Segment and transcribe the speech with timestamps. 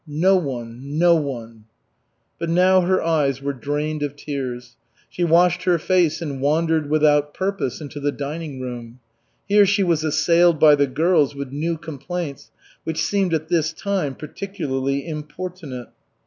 [0.07, 0.97] No one!
[0.97, 1.65] No one!"
[2.39, 4.75] But now her eyes were drained of tears.
[5.11, 8.99] She washed her face and wandered without purpose into the dining room.
[9.47, 12.49] Here she was assailed by the girls with new complaints
[12.83, 15.89] which seemed at this time particularly importunate.